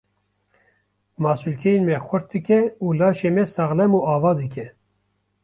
Masûlkeyên 1.23 1.81
me 1.87 1.95
xurt 2.07 2.23
dike 2.31 2.59
û 2.83 2.87
laşê 2.99 3.29
me 3.35 3.43
saxlem 3.55 3.91
û 3.97 3.99
ava 4.15 4.31
dike. 4.41 4.67